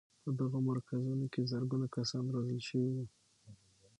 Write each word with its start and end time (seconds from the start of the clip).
په 0.23 0.29
دغو 0.39 0.59
مرکزونو 0.69 1.25
کې 1.33 1.49
زرګونه 1.51 1.85
کسان 1.95 2.23
روزل 2.35 2.59
شوي 2.69 2.89
وو. 2.95 3.05